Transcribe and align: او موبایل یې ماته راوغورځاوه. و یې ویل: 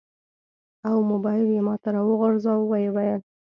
او 0.87 0.95
موبایل 1.11 1.45
یې 1.55 1.61
ماته 1.67 1.89
راوغورځاوه. 1.95 2.65
و 2.67 2.73
یې 2.83 2.89
ویل: 2.95 3.21